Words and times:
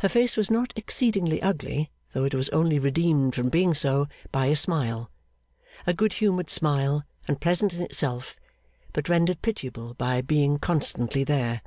Her 0.00 0.08
face 0.08 0.38
was 0.38 0.50
not 0.50 0.72
exceedingly 0.74 1.42
ugly, 1.42 1.90
though 2.14 2.24
it 2.24 2.32
was 2.32 2.48
only 2.48 2.78
redeemed 2.78 3.34
from 3.34 3.50
being 3.50 3.74
so 3.74 4.08
by 4.32 4.46
a 4.46 4.56
smile; 4.56 5.10
a 5.86 5.92
good 5.92 6.14
humoured 6.14 6.48
smile, 6.48 7.04
and 7.28 7.42
pleasant 7.42 7.74
in 7.74 7.82
itself, 7.82 8.38
but 8.94 9.10
rendered 9.10 9.42
pitiable 9.42 9.92
by 9.92 10.22
being 10.22 10.58
constantly 10.58 11.24
there. 11.24 11.60